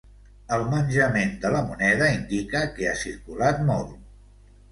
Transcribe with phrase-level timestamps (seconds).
[0.55, 3.93] El menjament de la moneda indica que ha circulat molt.